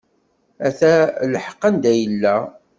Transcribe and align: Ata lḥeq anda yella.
Ata 0.67 0.93
lḥeq 1.33 1.61
anda 1.67 1.91
yella. 1.99 2.35